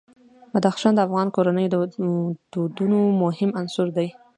[0.53, 1.75] بدخشان د افغان کورنیو د
[2.53, 4.07] دودونو مهم عنصر دی.